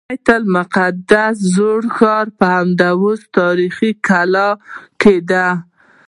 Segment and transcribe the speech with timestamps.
[0.03, 4.49] د بیت المقدس زوړ ښار په همدې تاریخي کلا
[5.01, 5.47] کې دی.